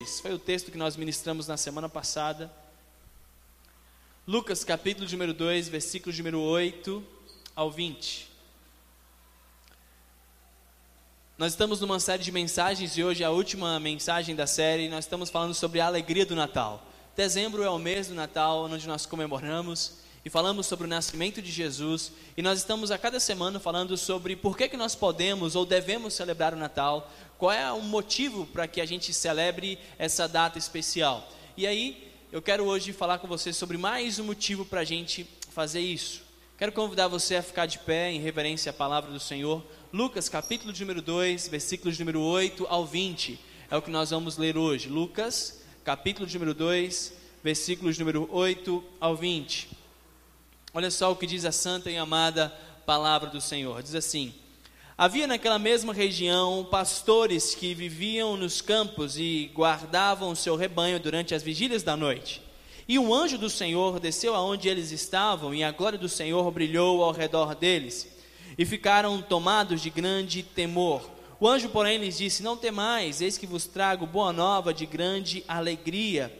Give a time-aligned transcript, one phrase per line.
[0.00, 2.48] Esse foi o texto que nós ministramos na semana passada.
[4.28, 7.04] Lucas capítulo número 2, versículo número 8
[7.56, 8.30] ao 20.
[11.36, 14.88] Nós estamos numa série de mensagens e hoje é a última mensagem da série.
[14.88, 16.86] Nós estamos falando sobre a alegria do Natal.
[17.16, 19.94] Dezembro é o mês do Natal, onde nós comemoramos
[20.28, 22.12] e falamos sobre o nascimento de Jesus.
[22.36, 26.12] E nós estamos a cada semana falando sobre por que, que nós podemos ou devemos
[26.12, 31.26] celebrar o Natal, qual é o motivo para que a gente celebre essa data especial.
[31.56, 35.26] E aí, eu quero hoje falar com você sobre mais um motivo para a gente
[35.50, 36.20] fazer isso.
[36.58, 39.64] Quero convidar você a ficar de pé em reverência à palavra do Senhor.
[39.90, 43.40] Lucas, capítulo número 2, versículos número 8 ao 20.
[43.70, 44.90] É o que nós vamos ler hoje.
[44.90, 49.77] Lucas, capítulo número 2, versículos número 8 ao 20.
[50.78, 52.54] Olha só o que diz a santa e amada
[52.86, 53.82] palavra do Senhor.
[53.82, 54.32] Diz assim:
[54.96, 61.42] Havia naquela mesma região pastores que viviam nos campos e guardavam seu rebanho durante as
[61.42, 62.40] vigílias da noite.
[62.86, 67.02] E um anjo do Senhor desceu aonde eles estavam, e a glória do Senhor brilhou
[67.02, 68.06] ao redor deles.
[68.56, 71.10] E ficaram tomados de grande temor.
[71.40, 75.42] O anjo, porém, lhes disse: Não temais, eis que vos trago boa nova de grande
[75.48, 76.32] alegria,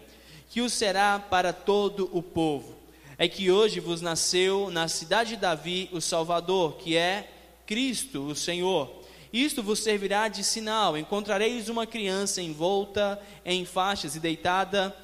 [0.48, 2.78] que o será para todo o povo.
[3.20, 7.28] É que hoje vos nasceu na cidade de Davi o Salvador, que é
[7.66, 8.88] Cristo, o Senhor.
[9.33, 14.96] Isto vos servirá de sinal: encontrareis uma criança envolta em faixas e deitada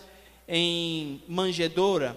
[0.49, 2.17] em manjedoura.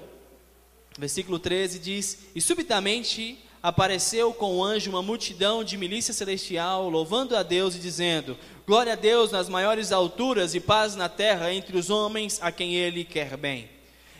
[0.99, 7.35] Versículo 13 diz: E subitamente apareceu com o anjo uma multidão de milícia celestial, louvando
[7.35, 8.37] a Deus e dizendo:
[8.67, 12.75] Glória a Deus nas maiores alturas e paz na terra entre os homens a quem
[12.75, 13.76] ele quer bem.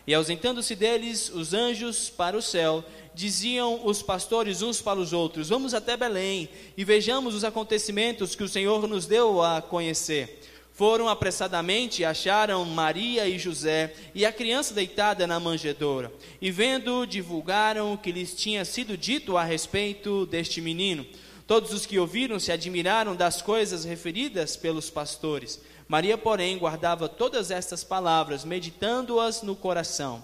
[0.08, 2.82] E ausentando-se deles os anjos para o céu,
[3.14, 8.44] diziam os pastores uns para os outros: Vamos até Belém e vejamos os acontecimentos que
[8.44, 10.40] o Senhor nos deu a conhecer.
[10.72, 16.14] Foram apressadamente e acharam Maria e José e a criança deitada na manjedoura.
[16.40, 21.06] E vendo, divulgaram o que lhes tinha sido dito a respeito deste menino.
[21.48, 25.60] Todos os que ouviram se admiraram das coisas referidas pelos pastores.
[25.87, 30.23] Maria, porém, guardava todas estas palavras, meditando-as no coração.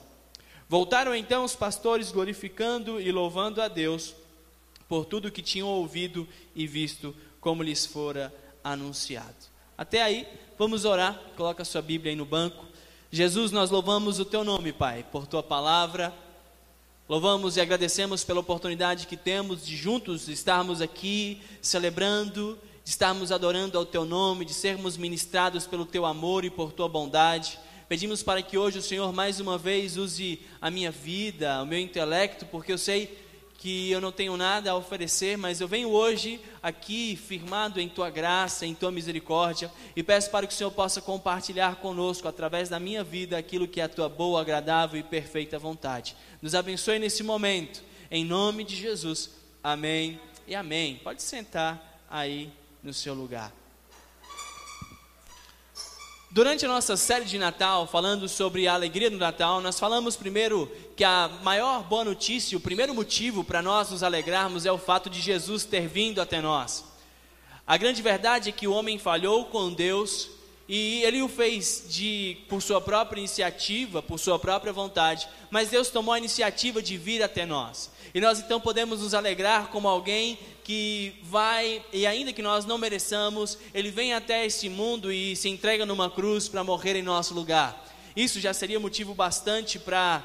[0.67, 4.15] Voltaram então os pastores glorificando e louvando a Deus
[4.89, 9.35] por tudo que tinham ouvido e visto, como lhes fora anunciado.
[9.77, 11.19] Até aí, vamos orar.
[11.35, 12.65] Coloca a sua Bíblia aí no banco.
[13.11, 16.13] Jesus, nós louvamos o teu nome, Pai, por tua palavra.
[17.07, 23.77] Louvamos e agradecemos pela oportunidade que temos de juntos estarmos aqui celebrando, de estarmos adorando
[23.77, 27.57] ao teu nome, de sermos ministrados pelo teu amor e por tua bondade.
[27.87, 31.79] Pedimos para que hoje o Senhor mais uma vez use a minha vida, o meu
[31.79, 33.23] intelecto, porque eu sei
[33.57, 38.09] que eu não tenho nada a oferecer, mas eu venho hoje aqui firmado em tua
[38.09, 42.77] graça, em tua misericórdia, e peço para que o Senhor possa compartilhar conosco, através da
[42.77, 46.13] minha vida, aquilo que é a tua boa, agradável e perfeita vontade.
[46.41, 49.29] Nos abençoe nesse momento, em nome de Jesus.
[49.63, 50.99] Amém e amém.
[51.01, 52.51] Pode sentar aí
[52.83, 53.53] no seu lugar.
[56.29, 60.69] Durante a nossa série de Natal, falando sobre a alegria do Natal, nós falamos primeiro
[60.95, 65.09] que a maior boa notícia, o primeiro motivo para nós nos alegrarmos é o fato
[65.09, 66.83] de Jesus ter vindo até nós.
[67.67, 70.31] A grande verdade é que o homem falhou com Deus
[70.67, 75.89] e ele o fez de por sua própria iniciativa, por sua própria vontade, mas Deus
[75.89, 77.91] tomou a iniciativa de vir até nós.
[78.13, 82.77] E nós então podemos nos alegrar como alguém que vai, e ainda que nós não
[82.77, 87.33] mereçamos, ele vem até este mundo e se entrega numa cruz para morrer em nosso
[87.33, 87.83] lugar.
[88.15, 90.23] Isso já seria motivo bastante para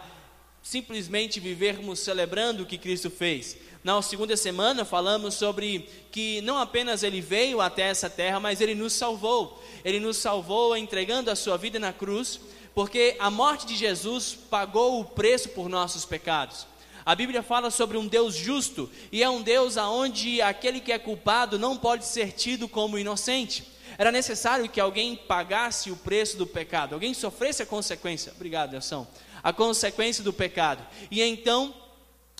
[0.62, 3.56] simplesmente vivermos celebrando o que Cristo fez.
[3.82, 8.74] Na segunda semana falamos sobre que não apenas ele veio até essa terra, mas ele
[8.74, 9.62] nos salvou.
[9.82, 12.38] Ele nos salvou entregando a sua vida na cruz,
[12.74, 16.66] porque a morte de Jesus pagou o preço por nossos pecados.
[17.08, 20.98] A Bíblia fala sobre um Deus justo e é um Deus aonde aquele que é
[20.98, 23.64] culpado não pode ser tido como inocente.
[23.96, 28.30] Era necessário que alguém pagasse o preço do pecado, alguém sofresse a consequência.
[28.36, 29.06] Obrigado, Nelson.
[29.42, 30.86] A consequência do pecado.
[31.10, 31.74] E então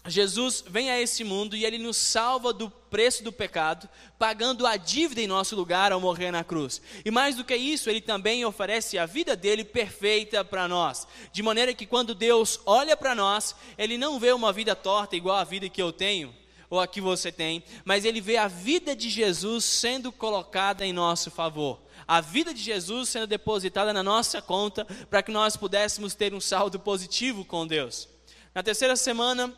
[0.09, 3.89] Jesus vem a esse mundo e ele nos salva do preço do pecado,
[4.19, 6.81] pagando a dívida em nosso lugar ao morrer na cruz.
[7.05, 11.43] E mais do que isso, ele também oferece a vida dele perfeita para nós, de
[11.43, 15.45] maneira que quando Deus olha para nós, ele não vê uma vida torta igual a
[15.45, 16.35] vida que eu tenho
[16.71, 20.93] ou a que você tem, mas ele vê a vida de Jesus sendo colocada em
[20.93, 21.81] nosso favor.
[22.07, 26.41] A vida de Jesus sendo depositada na nossa conta para que nós pudéssemos ter um
[26.41, 28.09] saldo positivo com Deus.
[28.55, 29.55] Na terceira semana,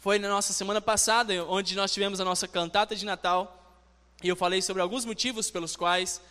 [0.00, 3.78] foi na nossa semana passada, onde nós tivemos a nossa cantata de Natal,
[4.22, 6.22] e eu falei sobre alguns motivos pelos quais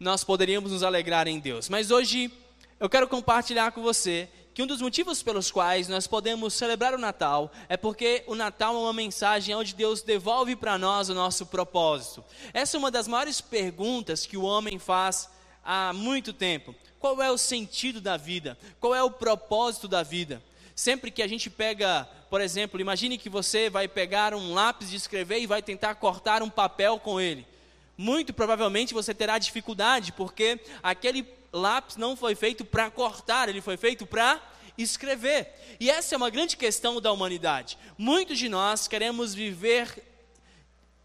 [0.00, 1.68] nós poderíamos nos alegrar em Deus.
[1.68, 2.32] Mas hoje
[2.80, 6.98] eu quero compartilhar com você que um dos motivos pelos quais nós podemos celebrar o
[6.98, 11.44] Natal é porque o Natal é uma mensagem onde Deus devolve para nós o nosso
[11.44, 12.24] propósito.
[12.54, 15.28] Essa é uma das maiores perguntas que o homem faz
[15.62, 16.74] há muito tempo.
[16.98, 18.56] Qual é o sentido da vida?
[18.80, 20.42] Qual é o propósito da vida?
[20.76, 24.96] Sempre que a gente pega, por exemplo, imagine que você vai pegar um lápis de
[24.96, 27.46] escrever e vai tentar cortar um papel com ele.
[27.96, 33.78] Muito provavelmente você terá dificuldade, porque aquele lápis não foi feito para cortar, ele foi
[33.78, 34.38] feito para
[34.76, 35.50] escrever.
[35.80, 37.78] E essa é uma grande questão da humanidade.
[37.96, 40.04] Muitos de nós queremos viver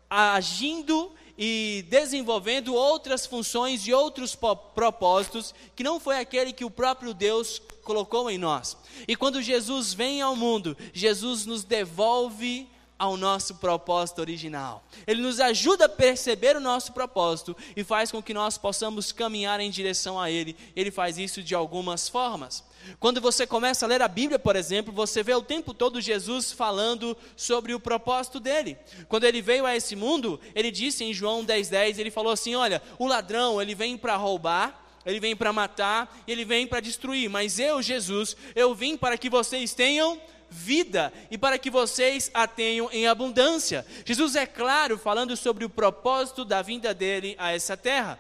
[0.10, 4.36] agindo e desenvolvendo outras funções e outros
[4.76, 8.78] propósitos que não foi aquele que o próprio Deus colocou em nós.
[9.08, 12.70] E quando Jesus vem ao mundo, Jesus nos devolve
[13.02, 14.84] ao nosso propósito original.
[15.08, 19.60] Ele nos ajuda a perceber o nosso propósito e faz com que nós possamos caminhar
[19.60, 20.56] em direção a Ele.
[20.76, 22.64] Ele faz isso de algumas formas.
[23.00, 26.52] Quando você começa a ler a Bíblia, por exemplo, você vê o tempo todo Jesus
[26.52, 28.78] falando sobre o propósito dele.
[29.10, 32.54] Quando ele veio a esse mundo, ele disse em João 10,10, 10, ele falou assim:
[32.54, 37.32] Olha, o ladrão, ele vem para roubar, ele vem para matar, ele vem para destruir,
[37.32, 40.22] mas eu, Jesus, eu vim para que vocês tenham
[40.52, 43.86] vida e para que vocês a tenham em abundância.
[44.06, 48.20] Jesus é claro falando sobre o propósito da vinda dele a essa terra.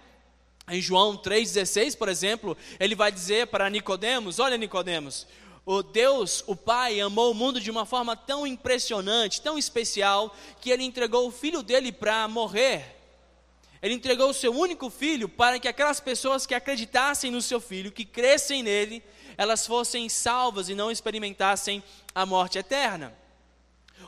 [0.69, 5.27] Em João 3:16, por exemplo, ele vai dizer para Nicodemos: "Olha Nicodemos,
[5.65, 10.71] o Deus, o Pai, amou o mundo de uma forma tão impressionante, tão especial, que
[10.71, 13.00] ele entregou o filho dele para morrer.
[13.81, 17.91] Ele entregou o seu único filho para que aquelas pessoas que acreditassem no seu filho,
[17.91, 19.03] que crescem nele,
[19.37, 21.83] elas fossem salvas e não experimentassem
[22.13, 23.15] a morte eterna.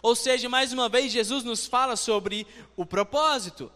[0.02, 3.72] Ou seja, mais uma vez, Jesus nos fala sobre o propósito.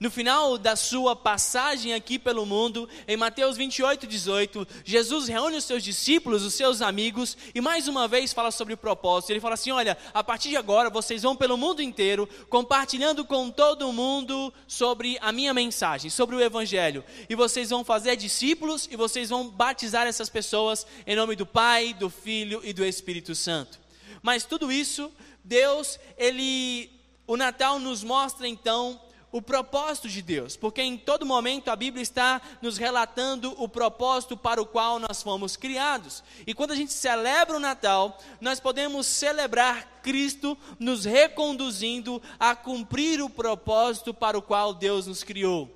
[0.00, 5.64] No final da sua passagem aqui pelo mundo, em Mateus 28, 18, Jesus reúne os
[5.64, 9.28] seus discípulos, os seus amigos, e mais uma vez fala sobre o propósito.
[9.28, 13.50] Ele fala assim: Olha, a partir de agora vocês vão pelo mundo inteiro, compartilhando com
[13.50, 17.04] todo mundo sobre a minha mensagem, sobre o Evangelho.
[17.28, 21.92] E vocês vão fazer discípulos e vocês vão batizar essas pessoas em nome do Pai,
[21.92, 23.78] do Filho e do Espírito Santo.
[24.22, 25.12] Mas tudo isso,
[25.44, 26.90] Deus, ele.
[27.26, 28.98] O Natal nos mostra então
[29.32, 34.36] o propósito de Deus, porque em todo momento a Bíblia está nos relatando o propósito
[34.36, 36.24] para o qual nós fomos criados.
[36.46, 43.22] E quando a gente celebra o Natal, nós podemos celebrar Cristo nos reconduzindo a cumprir
[43.22, 45.70] o propósito para o qual Deus nos criou.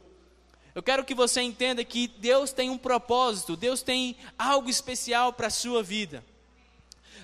[0.75, 5.47] Eu quero que você entenda que Deus tem um propósito, Deus tem algo especial para
[5.47, 6.25] a sua vida.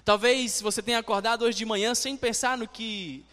[0.05, 3.25] Talvez você tenha acordado hoje de manhã sem pensar no que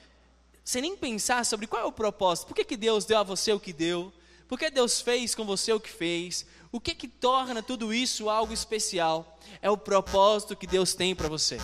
[0.68, 3.54] sem nem pensar sobre qual é o propósito, por que, que Deus deu a você
[3.54, 4.12] o que deu,
[4.50, 8.30] por que Deus fez com você o que fez, o que que torna tudo isso
[8.30, 11.58] algo especial, é o propósito que Deus tem para você.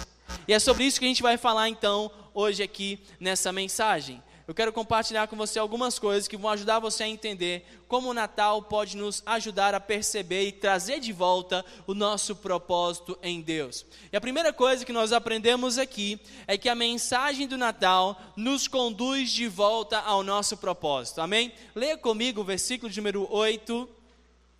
[0.47, 4.53] E é sobre isso que a gente vai falar então hoje aqui nessa mensagem eu
[4.53, 8.61] quero compartilhar com você algumas coisas que vão ajudar você a entender como o Natal
[8.61, 13.85] pode nos ajudar a perceber e trazer de volta o nosso propósito em Deus.
[14.11, 18.67] E a primeira coisa que nós aprendemos aqui é que a mensagem do Natal nos
[18.67, 21.21] conduz de volta ao nosso propósito.
[21.21, 21.53] Amém?
[21.73, 23.87] Leia comigo o versículo de número 8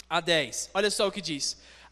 [0.10, 0.70] a 10.
[0.74, 1.58] Olha só o que diz.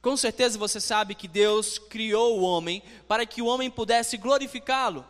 [0.00, 5.04] Com certeza você sabe que Deus criou o homem para que o homem pudesse glorificá-lo.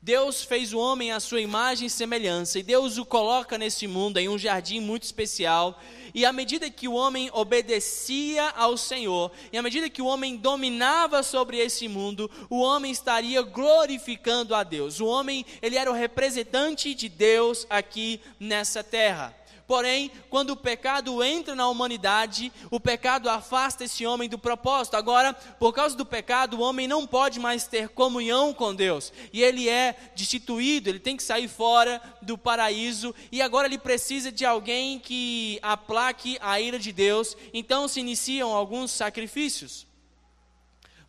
[0.00, 4.18] Deus fez o homem à sua imagem e semelhança, e Deus o coloca nesse mundo,
[4.18, 5.80] em um jardim muito especial.
[6.14, 10.36] E à medida que o homem obedecia ao Senhor, e à medida que o homem
[10.36, 15.00] dominava sobre esse mundo, o homem estaria glorificando a Deus.
[15.00, 19.37] O homem, ele era o representante de Deus aqui nessa terra.
[19.68, 24.96] Porém, quando o pecado entra na humanidade, o pecado afasta esse homem do propósito.
[24.96, 29.12] Agora, por causa do pecado, o homem não pode mais ter comunhão com Deus.
[29.30, 33.14] E ele é destituído, ele tem que sair fora do paraíso.
[33.30, 37.36] E agora ele precisa de alguém que aplaque a ira de Deus.
[37.52, 39.86] Então se iniciam alguns sacrifícios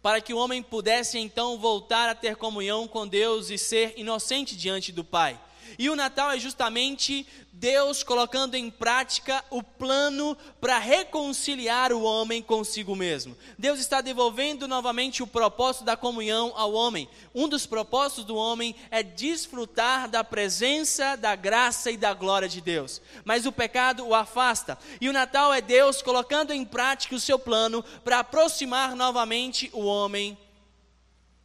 [0.02, 4.56] para que o homem pudesse então voltar a ter comunhão com Deus e ser inocente
[4.58, 5.40] diante do Pai.
[5.78, 12.42] E o Natal é justamente Deus colocando em prática o plano para reconciliar o homem
[12.42, 13.36] consigo mesmo.
[13.58, 17.10] Deus está devolvendo novamente o propósito da comunhão ao homem.
[17.36, 22.62] Um dos propósitos do homem é desfrutar da presença, da graça e da glória de
[22.62, 23.02] Deus.
[23.26, 24.78] Mas o pecado o afasta.
[25.02, 29.84] E o Natal é Deus colocando em prática o seu plano para aproximar novamente o
[29.84, 30.38] homem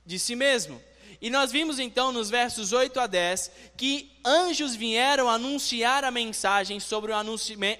[0.07, 0.81] de si mesmo.
[1.25, 6.79] E nós vimos então nos versos 8 a 10 que anjos vieram anunciar a mensagem
[6.79, 7.13] sobre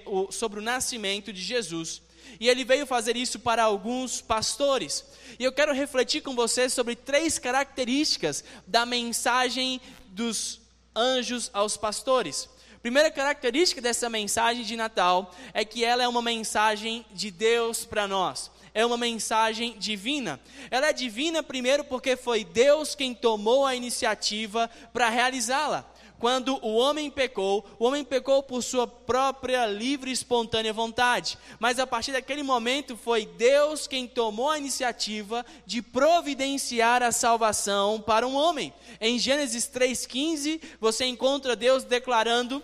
[0.07, 2.01] o, sobre o nascimento de Jesus.
[2.39, 5.05] E ele veio fazer isso para alguns pastores.
[5.37, 10.59] E eu quero refletir com vocês sobre três características da mensagem dos
[10.95, 12.49] anjos aos pastores.
[12.81, 18.07] Primeira característica dessa mensagem de Natal é que ela é uma mensagem de Deus para
[18.07, 20.37] nós é uma mensagem divina.
[20.69, 25.89] Ela é divina, primeiro, porque foi Deus quem tomou a iniciativa para realizá-la.
[26.19, 31.37] Quando o homem pecou, o homem pecou por sua própria livre e espontânea vontade.
[31.59, 38.01] Mas a partir daquele momento foi Deus quem tomou a iniciativa de providenciar a salvação
[38.01, 38.73] para um homem.
[38.99, 42.61] Em Gênesis 3,15, você encontra Deus declarando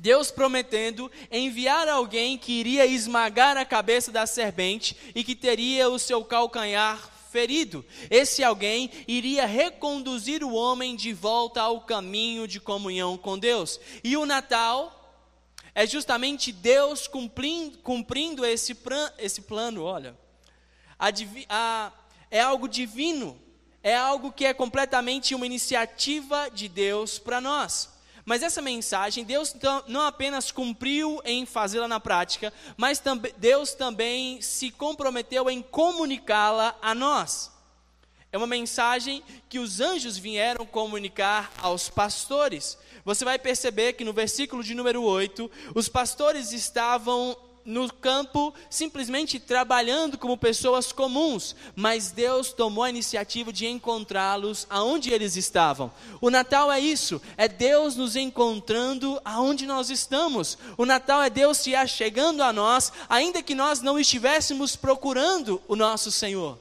[0.00, 5.98] Deus prometendo enviar alguém que iria esmagar a cabeça da serpente e que teria o
[5.98, 7.84] seu calcanhar ferido.
[8.10, 13.80] Esse alguém iria reconduzir o homem de volta ao caminho de comunhão com Deus.
[14.02, 14.94] E o Natal
[15.74, 18.76] é justamente Deus cumprindo, cumprindo esse,
[19.18, 19.84] esse plano.
[19.84, 20.16] Olha,
[20.98, 21.10] a,
[21.48, 21.92] a,
[22.30, 23.40] é algo divino,
[23.82, 27.97] é algo que é completamente uma iniciativa de Deus para nós.
[28.28, 29.56] Mas essa mensagem, Deus
[29.86, 33.02] não apenas cumpriu em fazê-la na prática, mas
[33.38, 37.50] Deus também se comprometeu em comunicá-la a nós.
[38.30, 42.76] É uma mensagem que os anjos vieram comunicar aos pastores.
[43.02, 47.34] Você vai perceber que no versículo de número 8, os pastores estavam
[47.68, 55.12] no campo simplesmente trabalhando como pessoas comuns, mas Deus tomou a iniciativa de encontrá-los aonde
[55.12, 55.92] eles estavam.
[56.18, 60.56] O Natal é isso, é Deus nos encontrando aonde nós estamos.
[60.78, 65.76] O Natal é Deus se achegando a nós, ainda que nós não estivéssemos procurando o
[65.76, 66.58] nosso Senhor.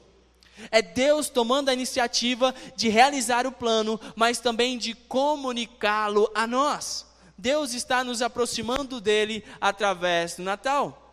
[0.70, 7.07] É Deus tomando a iniciativa de realizar o plano, mas também de comunicá-lo a nós.
[7.38, 11.04] Deus está nos aproximando dele através do Natal.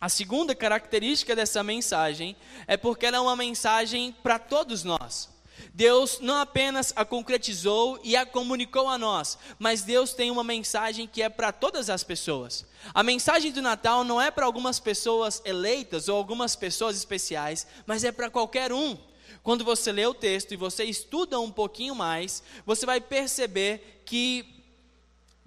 [0.00, 5.28] A segunda característica dessa mensagem é porque ela é uma mensagem para todos nós.
[5.74, 11.06] Deus não apenas a concretizou e a comunicou a nós, mas Deus tem uma mensagem
[11.06, 12.64] que é para todas as pessoas.
[12.94, 18.04] A mensagem do Natal não é para algumas pessoas eleitas ou algumas pessoas especiais, mas
[18.04, 18.96] é para qualquer um.
[19.42, 24.57] Quando você lê o texto e você estuda um pouquinho mais, você vai perceber que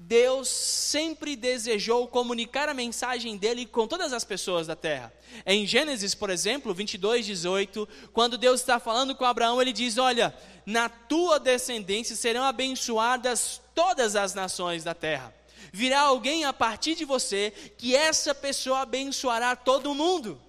[0.03, 5.13] Deus sempre desejou comunicar a mensagem dele com todas as pessoas da terra.
[5.46, 10.36] Em Gênesis, por exemplo, 22, 18, quando Deus está falando com Abraão, ele diz: Olha,
[10.65, 15.34] na tua descendência serão abençoadas todas as nações da terra.
[15.72, 20.41] Virá alguém a partir de você que essa pessoa abençoará todo mundo.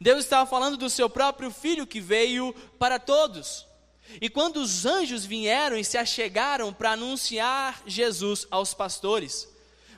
[0.00, 3.66] Deus estava falando do seu próprio filho que veio para todos.
[4.20, 9.48] E quando os anjos vieram e se achegaram para anunciar Jesus aos pastores,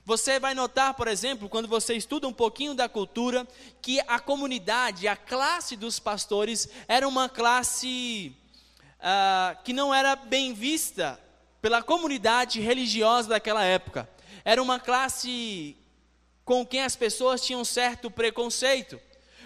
[0.04, 3.46] você vai notar, por exemplo, quando você estuda um pouquinho da cultura,
[3.80, 8.34] que a comunidade, a classe dos pastores, era uma classe
[8.98, 11.20] uh, que não era bem vista
[11.60, 14.08] pela comunidade religiosa daquela época.
[14.44, 15.76] Era uma classe
[16.44, 19.00] com quem as pessoas tinham certo preconceito.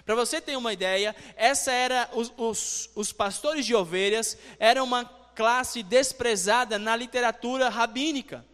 [0.07, 5.05] Para você ter uma ideia, essa era os, os, os pastores de ovelhas era uma
[5.05, 8.47] classe desprezada na literatura rabínica.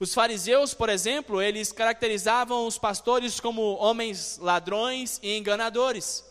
[0.00, 6.24] Os fariseus, por exemplo, eles caracterizavam os pastores como homens ladrões e enganadores.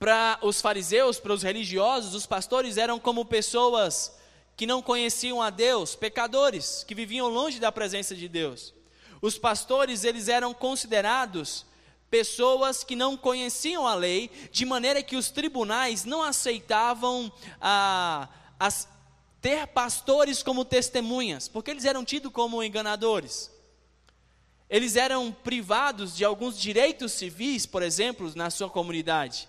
[0.00, 4.16] Para os fariseus, para os religiosos, os pastores eram como pessoas
[4.56, 8.74] que não conheciam a Deus, pecadores, que viviam longe da presença de Deus.
[9.22, 11.64] Os pastores, eles eram considerados
[12.10, 18.88] pessoas que não conheciam a lei, de maneira que os tribunais não aceitavam ah, as,
[19.40, 23.50] ter pastores como testemunhas, porque eles eram tidos como enganadores.
[24.68, 29.48] Eles eram privados de alguns direitos civis, por exemplo, na sua comunidade.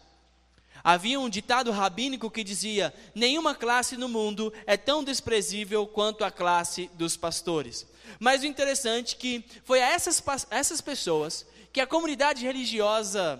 [0.83, 6.31] Havia um ditado rabínico que dizia: nenhuma classe no mundo é tão desprezível quanto a
[6.31, 7.87] classe dos pastores.
[8.19, 11.45] Mas o interessante é que foi a essas, essas pessoas
[11.77, 13.39] que a comunidade religiosa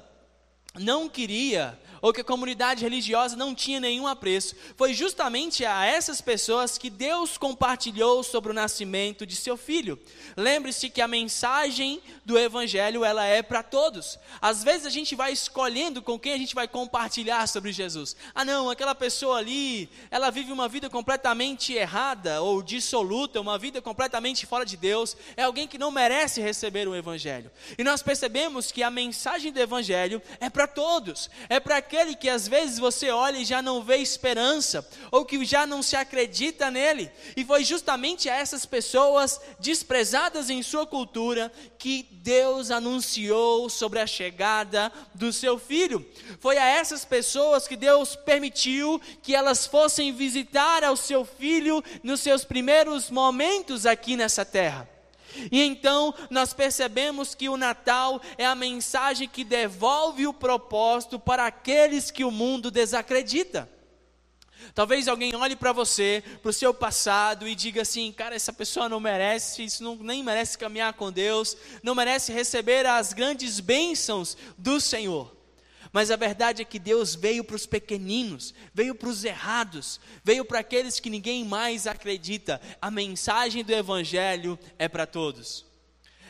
[0.75, 4.55] não queria ou que a comunidade religiosa não tinha nenhum apreço.
[4.75, 9.99] Foi justamente a essas pessoas que Deus compartilhou sobre o nascimento de seu filho.
[10.35, 14.19] Lembre-se que a mensagem do evangelho ela é para todos.
[14.41, 18.15] Às vezes a gente vai escolhendo com quem a gente vai compartilhar sobre Jesus.
[18.33, 23.81] Ah, não, aquela pessoa ali, ela vive uma vida completamente errada ou dissoluta, uma vida
[23.81, 25.15] completamente fora de Deus.
[25.35, 27.51] É alguém que não merece receber o evangelho.
[27.77, 31.29] E nós percebemos que a mensagem do evangelho é para todos.
[31.49, 35.45] É para aquele que às vezes você olha e já não vê esperança, ou que
[35.45, 37.09] já não se acredita nele.
[37.35, 44.05] E foi justamente a essas pessoas desprezadas em sua cultura que Deus anunciou sobre a
[44.05, 46.05] chegada do seu filho.
[46.41, 52.19] Foi a essas pessoas que Deus permitiu que elas fossem visitar ao seu filho nos
[52.19, 54.96] seus primeiros momentos aqui nessa terra.
[55.51, 61.45] E então nós percebemos que o Natal é a mensagem que devolve o propósito para
[61.45, 63.69] aqueles que o mundo desacredita.
[64.73, 68.89] Talvez alguém olhe para você, para o seu passado e diga assim: cara, essa pessoa
[68.89, 74.35] não merece, isso não, nem merece caminhar com Deus, não merece receber as grandes bênçãos
[74.57, 75.36] do Senhor.
[75.97, 80.45] Mas a verdade é que Deus veio para os pequeninos, veio para os errados, veio
[80.45, 82.61] para aqueles que ninguém mais acredita.
[82.79, 85.65] A mensagem do Evangelho é para todos.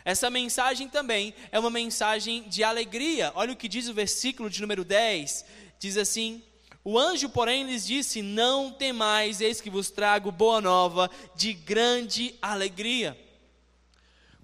[0.06, 3.34] Essa mensagem também é uma mensagem de alegria.
[3.36, 5.44] Olha o que diz o versículo de número 10:
[5.78, 6.42] diz assim:
[6.82, 12.34] O anjo, porém, lhes disse: Não temais, eis que vos trago boa nova de grande
[12.42, 13.20] alegria.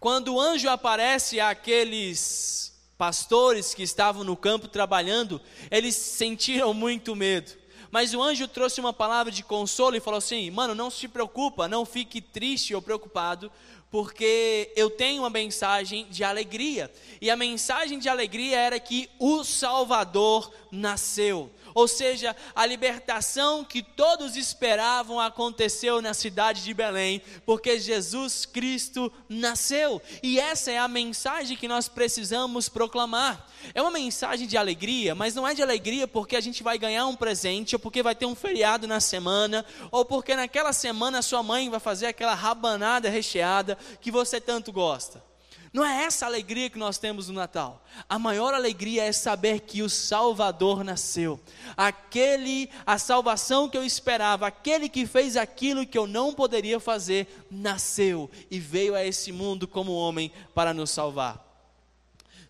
[0.01, 2.72] Quando o anjo aparece àqueles
[3.03, 7.51] pastores que estavam no campo trabalhando, eles sentiram muito medo.
[7.91, 11.67] Mas o anjo trouxe uma palavra de consolo e falou assim: Mano, não se preocupa,
[11.67, 13.51] não fique triste ou preocupado,
[13.91, 16.89] porque eu tenho uma mensagem de alegria.
[17.19, 23.81] E a mensagem de alegria era que o Salvador nasceu ou seja, a libertação que
[23.81, 30.87] todos esperavam aconteceu na cidade de Belém, porque Jesus Cristo nasceu, e essa é a
[30.87, 33.47] mensagem que nós precisamos proclamar.
[33.73, 37.07] É uma mensagem de alegria, mas não é de alegria porque a gente vai ganhar
[37.07, 41.41] um presente, ou porque vai ter um feriado na semana, ou porque naquela semana sua
[41.41, 45.32] mãe vai fazer aquela rabanada recheada que você tanto gosta.
[45.73, 47.83] Não é essa alegria que nós temos no Natal.
[48.07, 51.39] A maior alegria é saber que o Salvador nasceu.
[51.75, 57.27] Aquele, a salvação que eu esperava, aquele que fez aquilo que eu não poderia fazer,
[57.49, 61.43] nasceu e veio a esse mundo como homem para nos salvar.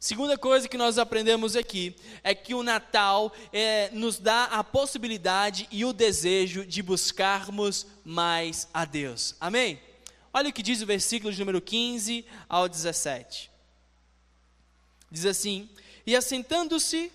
[0.01, 5.65] Segunda coisa que nós aprendemos aqui é que o Natal é, nos dá a possibilidade
[5.71, 9.33] e o desejo de buscarmos mais a Deus.
[9.39, 9.79] Amém?
[10.34, 13.52] Olha o que diz o versículo de número 15 ao 17.
[15.12, 15.69] Diz assim:
[16.08, 17.12] E assentando-se,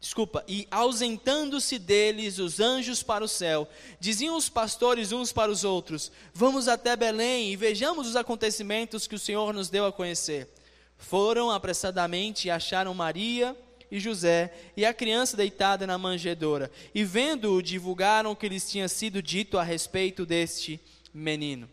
[0.00, 5.64] desculpa, e ausentando-se deles os anjos para o céu, diziam os pastores uns para os
[5.64, 10.48] outros: Vamos até Belém e vejamos os acontecimentos que o Senhor nos deu a conhecer.
[10.96, 13.56] Foram apressadamente e acharam Maria
[13.90, 18.86] e José e a criança deitada na manjedoura, e vendo-o, divulgaram o que lhes tinha
[18.86, 20.78] sido dito a respeito deste
[21.12, 21.68] menino.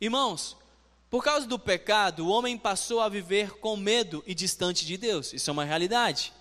[0.00, 0.56] Irmãos,
[1.08, 5.32] por causa do pecado, o homem passou a viver com medo e distante de Deus.
[5.32, 6.32] Isso é uma realidade.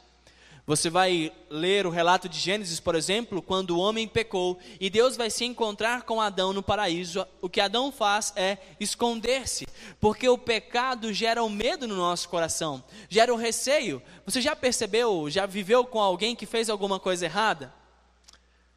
[0.66, 5.18] Você vai ler o relato de Gênesis, por exemplo, quando o homem pecou e Deus
[5.18, 7.28] vai se encontrar com Adão no paraíso.
[7.42, 9.68] O que Adão faz é esconder-se,
[10.00, 14.02] porque o pecado gera o medo no nosso coração, gera o receio.
[14.26, 17.74] Você já percebeu, já viveu com alguém que fez alguma coisa errada?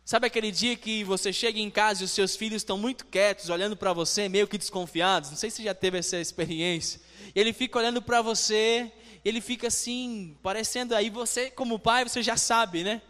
[0.06, 3.48] Sabe aquele dia que você chega em casa e os seus filhos estão muito quietos,
[3.48, 5.30] olhando para você, meio que desconfiados?
[5.30, 7.00] Não sei se já teve essa experiência.
[7.34, 8.92] Ele fica olhando para você,
[9.24, 13.02] ele fica assim, parecendo aí você, como pai, você já sabe, né?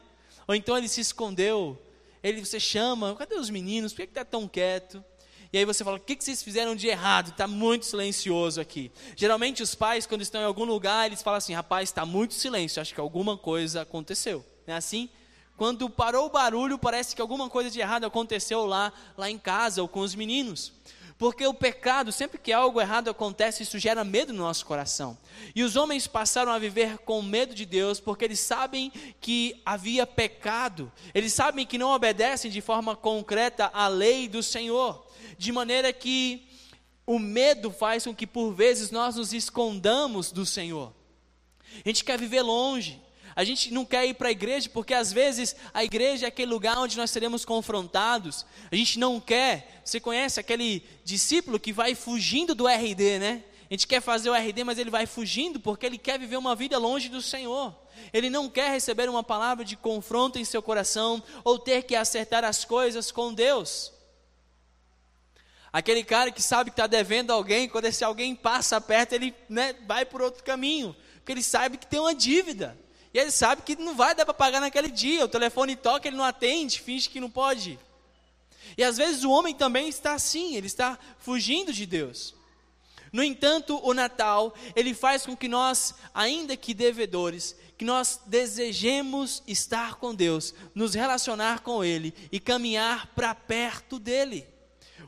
[0.48, 1.78] Ou então ele se escondeu,
[2.22, 3.92] ele você chama, cadê os meninos?
[3.92, 5.04] Por que está tão quieto?
[5.52, 7.28] E aí você fala, o que, que vocês fizeram de errado?
[7.28, 8.90] Está muito silencioso aqui.
[9.14, 12.80] Geralmente os pais, quando estão em algum lugar, eles falam assim, rapaz, está muito silêncio,
[12.80, 14.42] acho que alguma coisa aconteceu.
[14.66, 15.10] Não é assim?
[15.56, 19.80] Quando parou o barulho, parece que alguma coisa de errado aconteceu lá, lá em casa
[19.80, 20.72] ou com os meninos.
[21.18, 25.16] Porque o pecado, sempre que algo errado acontece, isso gera medo no nosso coração.
[25.54, 30.06] E os homens passaram a viver com medo de Deus, porque eles sabem que havia
[30.06, 30.92] pecado.
[31.14, 35.06] Eles sabem que não obedecem de forma concreta à lei do Senhor.
[35.38, 36.46] De maneira que
[37.06, 40.92] o medo faz com que por vezes nós nos escondamos do Senhor.
[41.82, 43.05] A gente quer viver longe.
[43.36, 46.50] A gente não quer ir para a igreja porque às vezes a igreja é aquele
[46.50, 48.46] lugar onde nós seremos confrontados.
[48.72, 49.82] A gente não quer.
[49.84, 53.44] Você conhece aquele discípulo que vai fugindo do RD, né?
[53.70, 56.54] A gente quer fazer o RD, mas ele vai fugindo porque ele quer viver uma
[56.54, 57.76] vida longe do Senhor.
[58.10, 62.42] Ele não quer receber uma palavra de confronto em seu coração ou ter que acertar
[62.42, 63.92] as coisas com Deus.
[65.70, 69.74] Aquele cara que sabe que está devendo alguém, quando esse alguém passa perto, ele né,
[69.86, 72.78] vai por outro caminho, porque ele sabe que tem uma dívida.
[73.16, 75.24] E ele sabe que não vai dar para pagar naquele dia.
[75.24, 77.78] O telefone toca, ele não atende, finge que não pode.
[78.76, 82.34] E às vezes o homem também está assim, ele está fugindo de Deus.
[83.10, 89.42] No entanto, o Natal, ele faz com que nós, ainda que devedores, que nós desejemos
[89.46, 94.46] estar com Deus, nos relacionar com Ele e caminhar para perto dEle.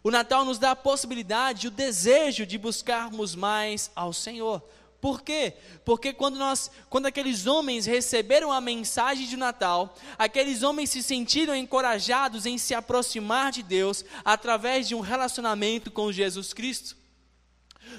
[0.03, 4.63] O Natal nos dá a possibilidade, o desejo de buscarmos mais ao Senhor.
[5.01, 5.55] Por quê?
[5.85, 11.55] Porque quando nós, quando aqueles homens receberam a mensagem de Natal, aqueles homens se sentiram
[11.55, 16.97] encorajados em se aproximar de Deus através de um relacionamento com Jesus Cristo.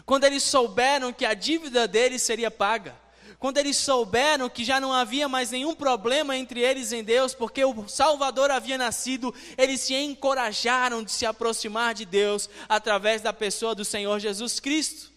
[0.06, 2.96] Quando eles souberam que a dívida deles seria paga,
[3.40, 7.64] quando eles souberam que já não havia mais nenhum problema entre eles em Deus, porque
[7.64, 13.74] o Salvador havia nascido, eles se encorajaram de se aproximar de Deus através da pessoa
[13.74, 15.09] do Senhor Jesus Cristo.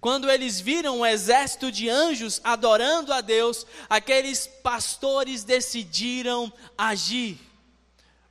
[0.00, 7.38] Quando eles viram um exército de anjos adorando a Deus, aqueles pastores decidiram agir.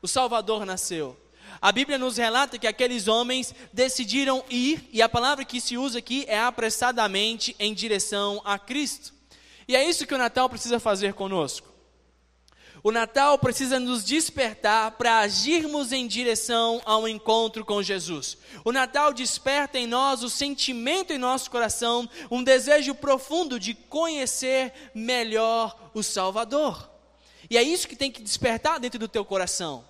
[0.02, 1.18] O Salvador nasceu.
[1.62, 6.00] A Bíblia nos relata que aqueles homens decidiram ir, e a palavra que se usa
[6.00, 9.14] aqui é apressadamente em direção a Cristo.
[9.68, 11.68] E é isso que o Natal precisa fazer conosco.
[12.88, 18.38] O Natal precisa nos despertar para agirmos em direção ao encontro com Jesus.
[18.64, 24.72] O Natal desperta em nós o sentimento em nosso coração, um desejo profundo de conhecer
[24.96, 26.90] melhor o Salvador.
[27.50, 29.84] E é isso que tem que despertar dentro do teu coração.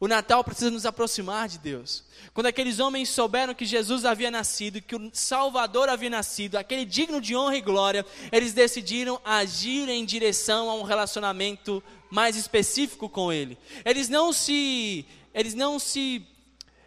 [0.00, 2.04] O Natal precisa nos aproximar de Deus.
[2.32, 7.20] Quando aqueles homens souberam que Jesus havia nascido, que o Salvador havia nascido, aquele digno
[7.20, 13.32] de honra e glória, eles decidiram agir em direção a um relacionamento mais específico com
[13.32, 13.56] Ele.
[13.84, 16.26] Eles não se, eles não se,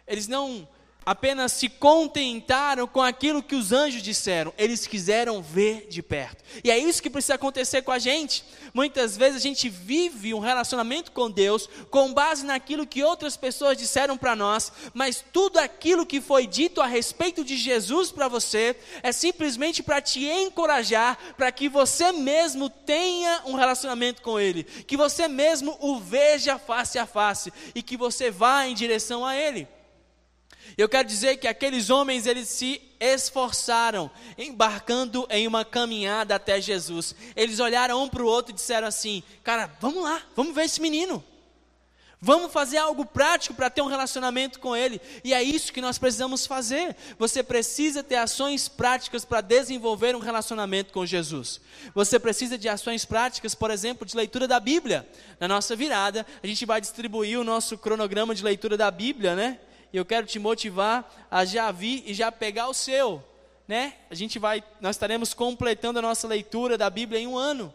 [0.06, 0.68] eles não
[1.08, 6.44] apenas se contentaram com aquilo que os anjos disseram, eles quiseram ver de perto.
[6.62, 8.44] E é isso que precisa acontecer com a gente.
[8.74, 13.78] Muitas vezes a gente vive um relacionamento com Deus com base naquilo que outras pessoas
[13.78, 18.76] disseram para nós, mas tudo aquilo que foi dito a respeito de Jesus para você
[19.02, 24.94] é simplesmente para te encorajar para que você mesmo tenha um relacionamento com Ele, que
[24.94, 29.66] você mesmo o veja face a face e que você vá em direção a Ele.
[30.76, 37.14] Eu quero dizer que aqueles homens eles se esforçaram, embarcando em uma caminhada até Jesus.
[37.34, 40.80] Eles olharam um para o outro e disseram assim: Cara, vamos lá, vamos ver esse
[40.80, 41.24] menino.
[42.20, 45.00] Vamos fazer algo prático para ter um relacionamento com Ele.
[45.22, 46.96] E é isso que nós precisamos fazer.
[47.16, 51.60] Você precisa ter ações práticas para desenvolver um relacionamento com Jesus.
[51.94, 55.08] Você precisa de ações práticas, por exemplo, de leitura da Bíblia.
[55.38, 59.60] Na nossa virada, a gente vai distribuir o nosso cronograma de leitura da Bíblia, né?
[59.92, 63.22] E eu quero te motivar a já vir e já pegar o seu,
[63.66, 63.94] né?
[64.10, 67.72] A gente vai, nós estaremos completando a nossa leitura da Bíblia em um ano.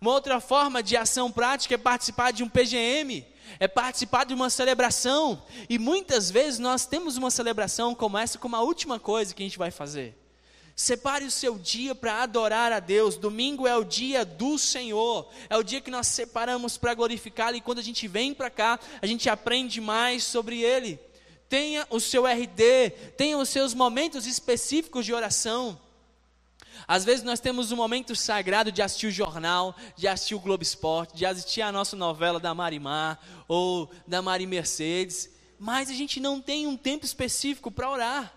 [0.00, 3.26] Uma outra forma de ação prática é participar de um PGM,
[3.58, 5.42] é participar de uma celebração.
[5.68, 9.46] E muitas vezes nós temos uma celebração como essa como a última coisa que a
[9.46, 10.16] gente vai fazer.
[10.74, 13.18] Separe o seu dia para adorar a Deus.
[13.18, 15.28] Domingo é o dia do Senhor.
[15.50, 17.56] É o dia que nós separamos para glorificá-lo.
[17.56, 20.98] E quando a gente vem para cá, a gente aprende mais sobre Ele
[21.50, 25.78] tenha o seu RD, tenha os seus momentos específicos de oração.
[26.86, 30.62] Às vezes nós temos um momento sagrado de assistir o jornal, de assistir o Globo
[30.62, 36.20] Esporte, de assistir a nossa novela da Marimar ou da Mari Mercedes, mas a gente
[36.20, 38.32] não tem um tempo específico para orar.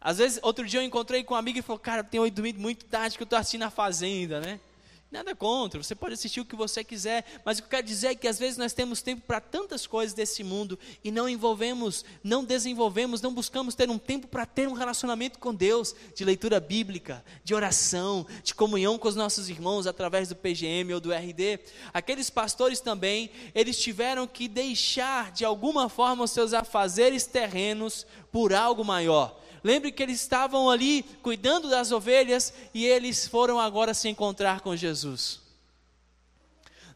[0.00, 2.84] Às vezes, outro dia eu encontrei com um amigo e falou: Cara, tenho dormido muito
[2.84, 4.60] tarde que eu estou assistindo a Fazenda, né?
[5.08, 8.08] Nada contra, você pode assistir o que você quiser, mas o que eu quero dizer
[8.08, 12.04] é que às vezes nós temos tempo para tantas coisas desse mundo e não envolvemos,
[12.24, 16.58] não desenvolvemos, não buscamos ter um tempo para ter um relacionamento com Deus, de leitura
[16.58, 21.60] bíblica, de oração, de comunhão com os nossos irmãos através do PGM ou do RD.
[21.94, 28.52] Aqueles pastores também, eles tiveram que deixar de alguma forma os seus afazeres terrenos por
[28.52, 29.40] algo maior.
[29.66, 34.76] Lembre que eles estavam ali cuidando das ovelhas e eles foram agora se encontrar com
[34.76, 35.40] Jesus.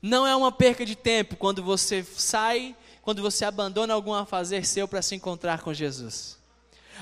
[0.00, 4.64] Não é uma perca de tempo quando você sai, quando você abandona algum a fazer
[4.64, 6.38] seu para se encontrar com Jesus.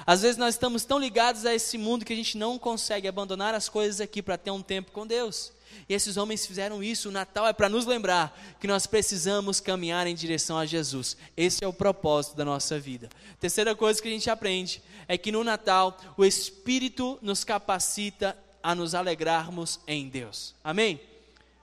[0.06, 3.54] Às vezes nós estamos tão ligados a esse mundo que a gente não consegue abandonar
[3.54, 5.52] as coisas aqui para ter um tempo com Deus.
[5.88, 7.08] E esses homens fizeram isso.
[7.08, 11.16] O Natal é para nos lembrar que nós precisamos caminhar em direção a Jesus.
[11.36, 13.08] Esse é o propósito da nossa vida.
[13.38, 18.74] Terceira coisa que a gente aprende é que no Natal o Espírito nos capacita a
[18.74, 20.54] nos alegrarmos em Deus.
[20.62, 21.00] Amém?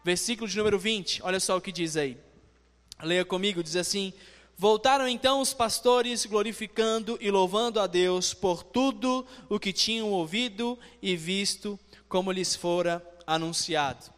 [0.03, 2.17] Versículo de número 20, olha só o que diz aí.
[3.01, 4.13] Leia comigo, diz assim:
[4.57, 10.79] Voltaram então os pastores, glorificando e louvando a Deus por tudo o que tinham ouvido
[11.01, 14.13] e visto, como lhes fora anunciado.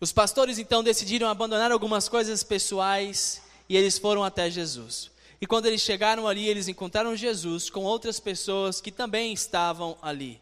[0.00, 5.10] Os pastores então decidiram abandonar algumas coisas pessoais e eles foram até Jesus.
[5.40, 10.40] E quando eles chegaram ali, eles encontraram Jesus com outras pessoas que também estavam ali.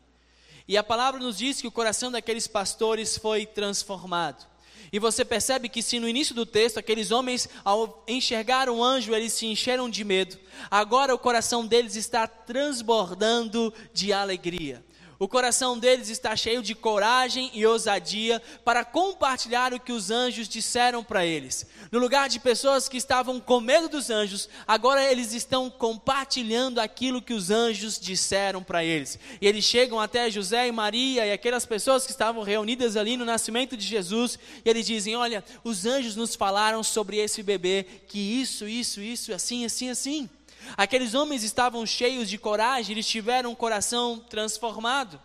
[0.66, 4.46] E a palavra nos diz que o coração daqueles pastores foi transformado.
[4.92, 9.14] E você percebe que se no início do texto aqueles homens, ao enxergar um anjo,
[9.14, 10.38] eles se encheram de medo,
[10.70, 14.84] agora o coração deles está transbordando de alegria.
[15.22, 20.48] O coração deles está cheio de coragem e ousadia para compartilhar o que os anjos
[20.48, 21.64] disseram para eles.
[21.92, 27.22] No lugar de pessoas que estavam com medo dos anjos, agora eles estão compartilhando aquilo
[27.22, 29.16] que os anjos disseram para eles.
[29.40, 33.24] E eles chegam até José e Maria e aquelas pessoas que estavam reunidas ali no
[33.24, 38.18] nascimento de Jesus, e eles dizem: Olha, os anjos nos falaram sobre esse bebê, que
[38.18, 40.28] isso, isso, isso, assim, assim, assim.
[40.76, 45.20] Aqueles homens estavam cheios de coragem, eles tiveram um coração transformado.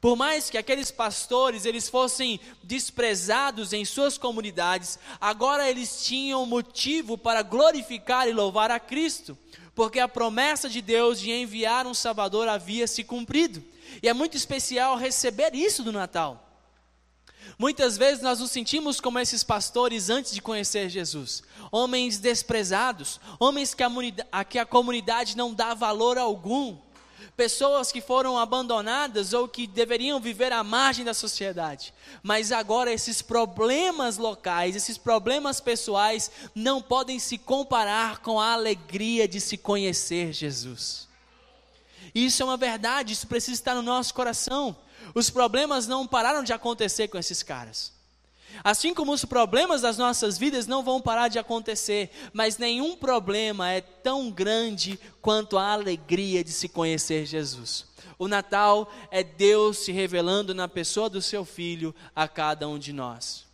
[0.00, 7.16] Por mais que aqueles pastores eles fossem desprezados em suas comunidades, agora eles tinham motivo
[7.16, 9.38] para glorificar e louvar a Cristo,
[9.74, 13.62] porque a promessa de Deus de enviar um Salvador havia se cumprido.
[14.02, 16.45] E é muito especial receber isso do Natal.
[17.58, 23.74] Muitas vezes nós nos sentimos como esses pastores antes de conhecer Jesus, homens desprezados, homens
[23.74, 23.90] que a,
[24.32, 26.76] a, que a comunidade não dá valor algum,
[27.36, 31.92] pessoas que foram abandonadas ou que deveriam viver à margem da sociedade.
[32.22, 39.28] Mas agora esses problemas locais, esses problemas pessoais, não podem se comparar com a alegria
[39.28, 41.06] de se conhecer Jesus.
[42.14, 44.74] Isso é uma verdade, isso precisa estar no nosso coração.
[45.14, 47.96] Os problemas não pararam de acontecer com esses caras.
[48.64, 53.70] Assim como os problemas das nossas vidas não vão parar de acontecer, mas nenhum problema
[53.70, 57.86] é tão grande quanto a alegria de se conhecer Jesus.
[58.18, 62.92] O Natal é Deus se revelando na pessoa do seu filho a cada um de
[62.92, 63.44] nós.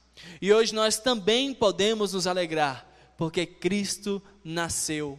[0.40, 2.86] E hoje nós também podemos nos alegrar,
[3.16, 5.18] porque Cristo nasceu,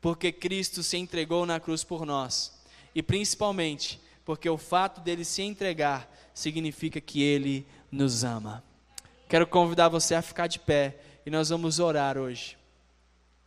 [0.00, 2.52] porque Cristo se entregou na cruz por nós,
[2.94, 8.62] e principalmente porque o fato dele se entregar significa que ele nos ama.
[9.28, 12.56] Quero convidar você a ficar de pé e nós vamos orar hoje,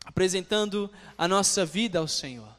[0.05, 2.55] apresentando a nossa vida ao Senhor.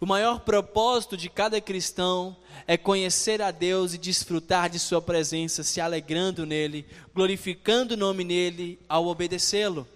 [0.00, 5.62] O maior propósito de cada cristão é conhecer a Deus e desfrutar de Sua presença,
[5.62, 9.86] se alegrando nele, glorificando o nome nele ao obedecê-lo.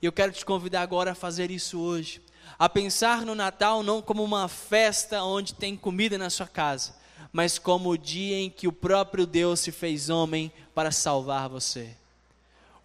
[0.00, 2.20] E eu quero te convidar agora a fazer isso hoje
[2.58, 6.94] a pensar no Natal não como uma festa onde tem comida na sua casa,
[7.32, 11.96] mas como o dia em que o próprio Deus se fez homem para salvar você.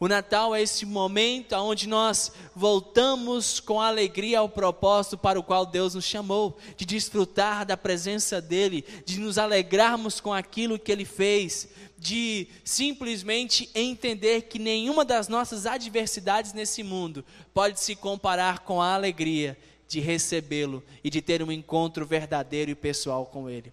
[0.01, 5.63] O Natal é esse momento onde nós voltamos com alegria ao propósito para o qual
[5.63, 11.05] Deus nos chamou, de desfrutar da presença dEle, de nos alegrarmos com aquilo que Ele
[11.05, 11.67] fez,
[11.99, 18.95] de simplesmente entender que nenhuma das nossas adversidades nesse mundo pode se comparar com a
[18.95, 19.55] alegria
[19.87, 23.71] de recebê-lo e de ter um encontro verdadeiro e pessoal com Ele.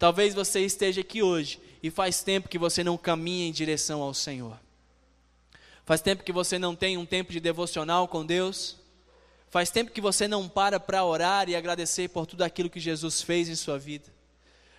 [0.00, 4.12] Talvez você esteja aqui hoje e faz tempo que você não caminha em direção ao
[4.12, 4.63] Senhor.
[5.84, 8.76] Faz tempo que você não tem um tempo de devocional com Deus.
[9.50, 13.20] Faz tempo que você não para para orar e agradecer por tudo aquilo que Jesus
[13.20, 14.12] fez em sua vida.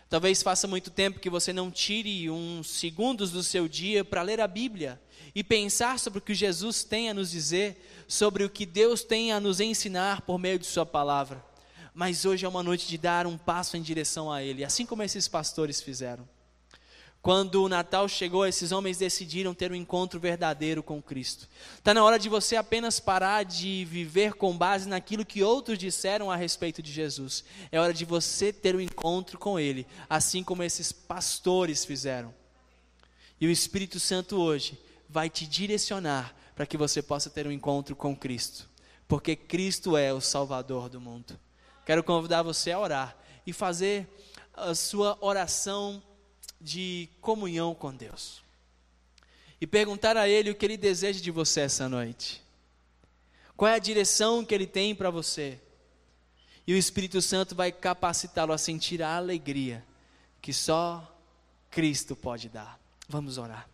[0.10, 4.40] Talvez faça muito tempo que você não tire uns segundos do seu dia para ler
[4.40, 5.00] a Bíblia
[5.34, 9.32] e pensar sobre o que Jesus tem a nos dizer, sobre o que Deus tem
[9.32, 11.44] a nos ensinar por meio de Sua palavra.
[11.94, 15.04] Mas hoje é uma noite de dar um passo em direção a Ele, assim como
[15.04, 16.28] esses pastores fizeram.
[17.26, 21.50] Quando o Natal chegou, esses homens decidiram ter um encontro verdadeiro com Cristo.
[21.76, 26.30] Está na hora de você apenas parar de viver com base naquilo que outros disseram
[26.30, 27.44] a respeito de Jesus.
[27.72, 32.32] É hora de você ter um encontro com Ele, assim como esses pastores fizeram.
[33.42, 37.96] E o Espírito Santo hoje vai te direcionar para que você possa ter um encontro
[37.96, 38.70] com Cristo,
[39.08, 41.40] porque Cristo é o Salvador do mundo.
[41.88, 44.08] Quero convidar você a orar e fazer
[44.54, 46.04] a sua oração
[46.60, 48.42] de comunhão com Deus.
[49.60, 52.42] E perguntar a Ele o que Ele deseja de você essa noite.
[53.56, 55.60] Qual é a direção que Ele tem para você?
[56.68, 59.84] E o Espírito Santo vai capacitá-lo a sentir a alegria
[60.42, 61.16] que só
[61.72, 62.80] Cristo pode dar.
[63.08, 63.70] Vamos orar.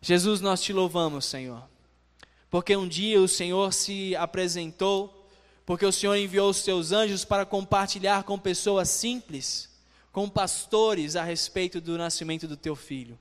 [0.00, 1.62] Jesus, nós te louvamos, Senhor,
[2.50, 5.26] porque um dia o Senhor se apresentou,
[5.64, 9.70] porque o Senhor enviou os seus anjos para compartilhar com pessoas simples,
[10.14, 13.18] com pastores a respeito do nascimento do teu filho.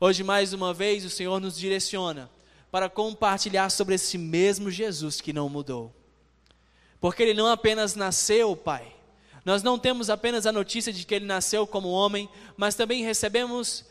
[0.00, 2.30] Hoje, mais uma vez, o Senhor nos direciona
[2.70, 5.94] para compartilhar sobre esse mesmo Jesus que não mudou.
[6.98, 8.96] Porque ele não apenas nasceu, Pai.
[9.44, 13.84] Nós não temos apenas a notícia de que ele nasceu como homem, mas também recebemos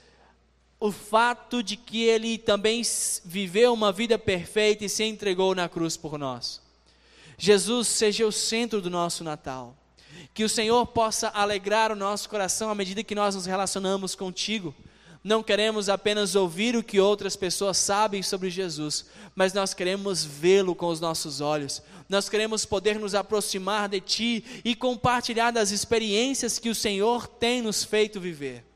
[0.79, 2.81] o fato de que ele também
[3.23, 6.59] viveu uma vida perfeita e se entregou na cruz por nós.
[7.37, 9.77] Jesus seja o centro do nosso Natal.
[10.33, 14.73] Que o Senhor possa alegrar o nosso coração à medida que nós nos relacionamos contigo.
[15.23, 20.73] Não queremos apenas ouvir o que outras pessoas sabem sobre Jesus, mas nós queremos vê-lo
[20.73, 21.81] com os nossos olhos.
[22.09, 27.61] Nós queremos poder nos aproximar de Ti e compartilhar das experiências que o Senhor tem
[27.61, 28.70] nos feito viver.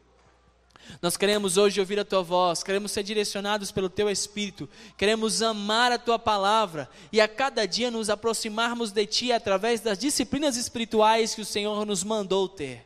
[1.02, 5.92] Nós queremos hoje ouvir a tua voz, queremos ser direcionados pelo teu espírito, queremos amar
[5.92, 11.36] a tua palavra e a cada dia nos aproximarmos de ti através das disciplinas espirituais
[11.36, 12.86] que o Senhor nos mandou ter.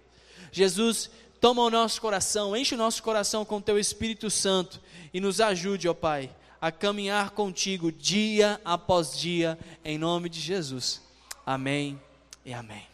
[0.51, 1.09] Jesus,
[1.39, 4.81] toma o nosso coração, enche o nosso coração com o teu Espírito Santo
[5.13, 6.29] e nos ajude, ó Pai,
[6.61, 11.01] a caminhar contigo dia após dia, em nome de Jesus.
[11.45, 11.99] Amém
[12.45, 12.88] e amém.